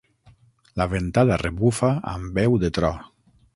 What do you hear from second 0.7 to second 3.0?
La ventada rebufa amb veu de tro.